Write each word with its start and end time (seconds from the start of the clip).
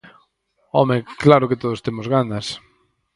Home, 0.77 0.97
claro 1.23 1.49
que 1.49 1.61
todos 1.63 1.83
temos 1.85 2.05
ganas! 2.15 2.45